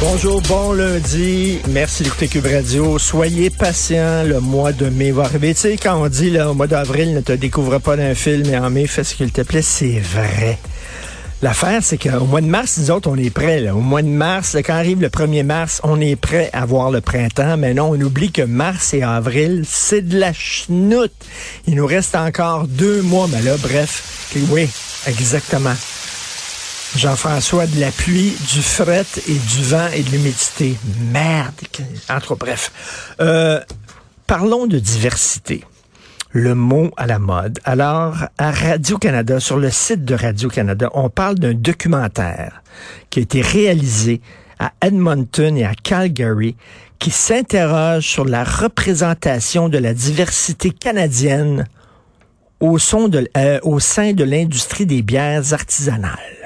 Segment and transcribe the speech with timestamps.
[0.00, 1.60] Bonjour, bon lundi.
[1.68, 2.98] Merci d'écouter Cube Radio.
[2.98, 5.54] Soyez patients, le mois de mai va arriver.
[5.54, 8.46] Tu sais, quand on dit là, au mois d'avril, ne te découvre pas d'un film
[8.52, 10.58] et en mai, fais ce qu'il te plaît, c'est vrai.
[11.42, 13.68] L'affaire, c'est qu'au mois de mars, nous autres, on est prêts.
[13.70, 17.00] Au mois de mars, quand arrive le 1er mars, on est prêt à voir le
[17.00, 17.56] printemps.
[17.56, 21.12] Mais non, on oublie que mars et avril, c'est de la chenoute.
[21.66, 23.26] Il nous reste encore deux mois.
[23.28, 24.68] Mais là, bref, oui,
[25.08, 25.74] exactement.
[26.96, 30.76] Jean-François, de la pluie, du fret et du vent et de l'humidité.
[31.10, 31.54] Merde.
[32.10, 32.70] Entre bref.
[33.20, 33.60] Euh,
[34.26, 35.64] parlons de diversité.
[36.30, 37.58] Le mot à la mode.
[37.64, 42.62] Alors, à Radio-Canada, sur le site de Radio-Canada, on parle d'un documentaire
[43.10, 44.20] qui a été réalisé
[44.58, 46.56] à Edmonton et à Calgary
[46.98, 51.66] qui s'interroge sur la représentation de la diversité canadienne
[52.60, 56.41] au, euh, au sein de l'industrie des bières artisanales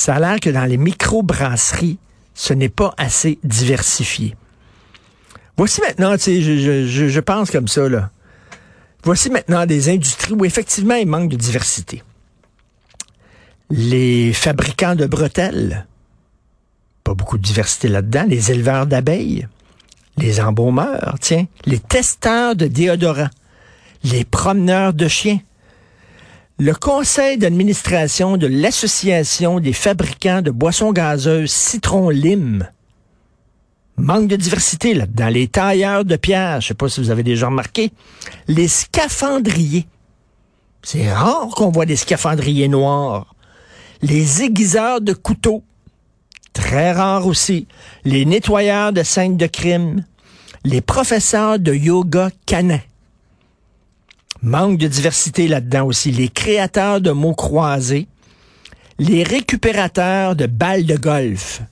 [0.00, 1.98] ça a l'air que dans les microbrasseries,
[2.32, 4.34] ce n'est pas assez diversifié.
[5.58, 8.08] Voici maintenant, tu sais, je, je, pense comme ça, là.
[9.04, 12.02] Voici maintenant des industries où effectivement il manque de diversité.
[13.68, 15.86] Les fabricants de bretelles,
[17.04, 18.24] pas beaucoup de diversité là-dedans.
[18.26, 19.48] Les éleveurs d'abeilles,
[20.16, 23.28] les embaumeurs, tiens, les testeurs de déodorants,
[24.04, 25.40] les promeneurs de chiens,
[26.60, 32.68] le conseil d'administration de l'Association des fabricants de boissons gazeuses Citron Lime.
[33.96, 35.30] Manque de diversité là-dedans.
[35.30, 37.92] Les tailleurs de pierre, je sais pas si vous avez déjà remarqué.
[38.46, 39.86] Les scaphandriers.
[40.82, 43.34] C'est rare qu'on voit des scaphandriers noirs.
[44.02, 45.64] Les aiguiseurs de couteaux.
[46.52, 47.68] Très rare aussi.
[48.04, 50.04] Les nettoyeurs de scènes de crime.
[50.66, 52.80] Les professeurs de yoga canin.
[54.42, 56.12] Manque de diversité là-dedans aussi.
[56.12, 58.08] Les créateurs de mots croisés,
[58.98, 61.62] les récupérateurs de balles de golf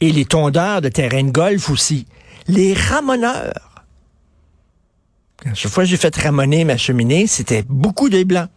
[0.00, 2.06] et les tondeurs de terrain de golf aussi.
[2.48, 3.84] Les ramoneurs.
[5.54, 8.50] chaque fois que j'ai fait ramoner ma cheminée, c'était beaucoup de blancs.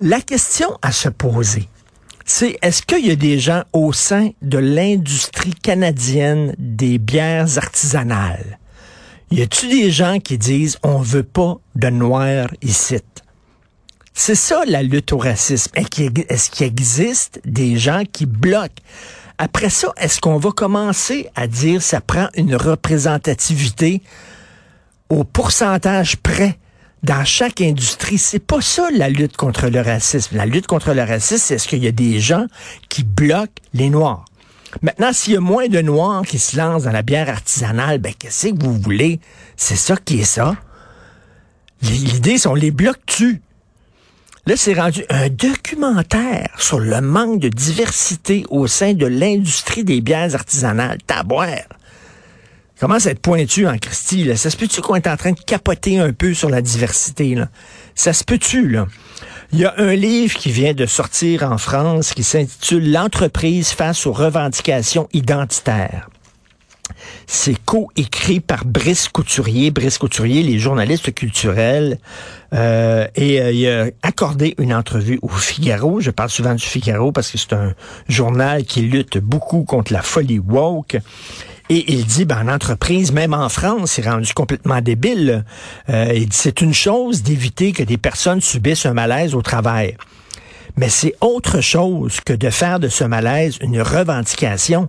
[0.00, 1.68] La question à se poser,
[2.24, 8.57] c'est est-ce qu'il y a des gens au sein de l'industrie canadienne des bières artisanales?
[9.30, 12.96] Y a-tu des gens qui disent on veut pas de noirs ici?
[14.14, 15.70] C'est ça la lutte au racisme.
[15.74, 18.82] Est-ce qu'il existe des gens qui bloquent?
[19.38, 24.02] Après ça, est-ce qu'on va commencer à dire ça prend une représentativité
[25.08, 26.58] au pourcentage près
[27.04, 28.18] dans chaque industrie?
[28.18, 30.36] C'est pas ça la lutte contre le racisme.
[30.36, 32.46] La lutte contre le racisme, c'est est-ce qu'il y a des gens
[32.88, 34.24] qui bloquent les noirs?
[34.82, 38.12] Maintenant, s'il y a moins de Noirs qui se lancent dans la bière artisanale, ben
[38.18, 39.20] qu'est-ce que vous voulez?
[39.56, 40.56] C'est ça qui est ça.
[41.82, 43.40] L'idée, c'est on les bloque tu
[44.48, 50.00] Là, c'est rendu un documentaire sur le manque de diversité au sein de l'industrie des
[50.00, 50.96] bières artisanales.
[51.06, 51.68] Taboire.
[52.80, 54.36] Comment ça être pointu en Christie, là?
[54.36, 57.50] Ça se peut-tu qu'on est en train de capoter un peu sur la diversité, là?
[57.94, 58.86] Ça se peut-tu, là?
[59.50, 64.06] Il y a un livre qui vient de sortir en France qui s'intitule L'entreprise face
[64.06, 66.10] aux revendications identitaires.
[67.26, 69.70] C'est co-écrit par Brice Couturier.
[69.70, 71.98] Brice Couturier, les journalistes culturels,
[72.52, 76.00] euh, et euh, il a accordé une entrevue au Figaro.
[76.00, 77.74] Je parle souvent du Figaro parce que c'est un
[78.06, 80.98] journal qui lutte beaucoup contre la folie woke.
[81.70, 85.44] Et il dit, ben, en entreprise, même en France, c'est rendu complètement débile.
[85.90, 89.96] Euh, il dit, c'est une chose d'éviter que des personnes subissent un malaise au travail.
[90.76, 94.88] Mais c'est autre chose que de faire de ce malaise une revendication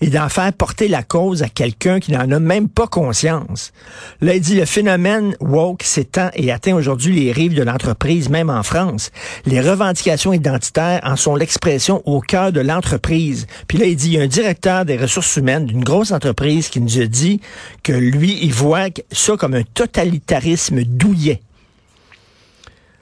[0.00, 3.72] et d'en faire porter la cause à quelqu'un qui n'en a même pas conscience.
[4.20, 8.50] Là, il dit le phénomène woke s'étend et atteint aujourd'hui les rives de l'entreprise, même
[8.50, 9.10] en France.
[9.46, 13.46] Les revendications identitaires en sont l'expression au cœur de l'entreprise.
[13.68, 16.68] Puis là, il dit, il y a un directeur des ressources humaines d'une grosse entreprise
[16.68, 17.40] qui nous a dit
[17.82, 21.40] que lui, il voit ça comme un totalitarisme douillet.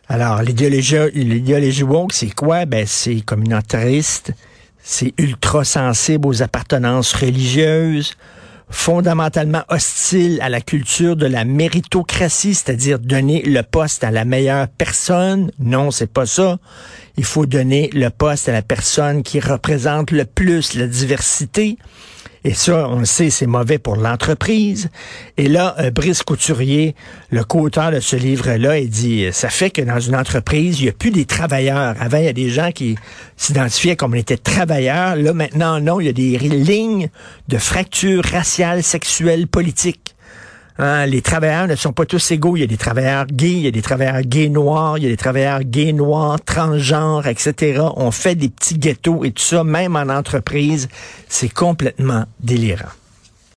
[0.09, 2.67] Alors, l'idéologie, woke, c'est quoi?
[2.67, 4.33] Ben, c'est communautariste,
[4.83, 8.15] c'est ultra sensible aux appartenances religieuses,
[8.69, 14.67] fondamentalement hostile à la culture de la méritocratie, c'est-à-dire donner le poste à la meilleure
[14.69, 15.51] personne.
[15.59, 16.59] Non, c'est pas ça.
[17.17, 21.79] Il faut donner le poste à la personne qui représente le plus la diversité.
[22.45, 24.91] Et ça, on le sait, c'est mauvais pour l'entreprise.
[25.37, 26.97] Et là, euh, Brice Couturier,
[27.31, 30.89] le co-auteur de ce livre-là, il dit, ça fait que dans une entreprise, il n'y
[30.89, 31.95] a plus des travailleurs.
[32.01, 32.97] Avant, il y a des gens qui
[33.37, 35.15] s'identifiaient comme on était travailleurs.
[35.15, 37.09] Là, maintenant, non, il y a des lignes
[37.49, 40.12] de fractures raciales, sexuelles, politiques.
[40.85, 42.57] Hein, les travailleurs ne sont pas tous égaux.
[42.57, 45.07] Il y a des travailleurs gays, il y a des travailleurs gays noirs, il y
[45.07, 47.83] a des travailleurs gays noirs, transgenres, etc.
[47.95, 50.89] On fait des petits ghettos et tout ça, même en entreprise.
[51.29, 52.89] C'est complètement délirant.